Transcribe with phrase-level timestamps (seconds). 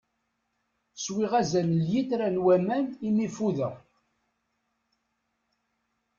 [1.03, 3.75] Swiɣ azal n lyitra n waman imi fudeɣ.